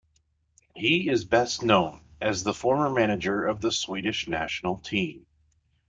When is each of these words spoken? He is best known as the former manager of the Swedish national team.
He 0.75 1.09
is 1.09 1.25
best 1.25 1.61
known 1.61 2.01
as 2.19 2.43
the 2.43 2.55
former 2.55 2.89
manager 2.89 3.45
of 3.45 3.61
the 3.61 3.71
Swedish 3.71 4.27
national 4.27 4.77
team. 4.77 5.27